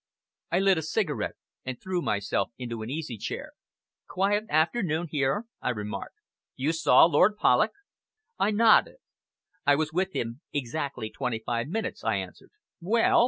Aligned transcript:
I 0.51 0.57
lit 0.61 0.79
a 0.79 0.81
cigarette 0.81 1.35
and 1.63 1.79
threw 1.79 2.01
myself 2.01 2.49
into 2.57 2.81
an 2.81 2.89
easy 2.89 3.17
chair. 3.19 3.51
"Quiet 4.09 4.45
afternoon 4.49 5.09
here?" 5.11 5.45
I 5.61 5.69
remarked. 5.69 6.15
"You 6.55 6.71
saw 6.73 7.05
Lord 7.05 7.37
Polloch?" 7.37 7.73
I 8.39 8.49
nodded. 8.49 8.95
"I 9.63 9.75
was 9.75 9.93
with 9.93 10.13
him 10.13 10.41
exactly 10.51 11.11
twenty 11.11 11.37
five 11.45 11.67
minutes," 11.67 12.03
I 12.03 12.15
answered. 12.15 12.49
"Well?" 12.81 13.19